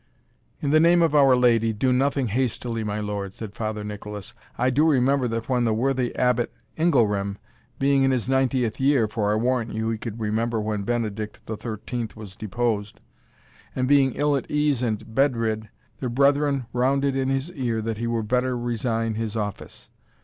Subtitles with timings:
[0.61, 4.71] "In the name of Our Lady, do nothing hastily, my lord!" said Father Nicholas "I
[4.71, 7.37] do remember that when the worthy Abbot Ingelram,
[7.77, 11.55] being in his ninetieth year for I warrant you he could remember when Benedict the
[11.55, 12.99] Thirteenth was deposed
[13.75, 15.69] and being ill at ease and bed rid,
[15.99, 19.87] the brethren rounded in his ear that he were better resign his office.